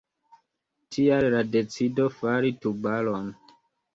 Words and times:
Tial 0.95 1.25
la 1.33 1.43
decido 1.57 2.07
fari 2.15 2.53
Tubaron. 2.65 3.29